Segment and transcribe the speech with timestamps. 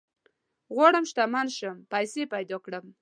[0.75, 2.85] غواړم شتمن شم، پيسي پيدا کړم